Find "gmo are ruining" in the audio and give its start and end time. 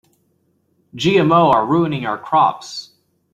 0.95-2.07